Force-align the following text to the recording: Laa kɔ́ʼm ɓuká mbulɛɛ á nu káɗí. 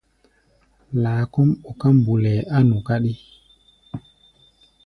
Laa 1.03 1.23
kɔ́ʼm 1.33 1.49
ɓuká 1.61 1.87
mbulɛɛ 1.97 2.39
á 2.55 2.57
nu 2.67 2.75
káɗí. 2.87 3.11